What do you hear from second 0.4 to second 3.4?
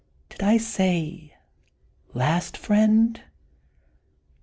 I say last friend?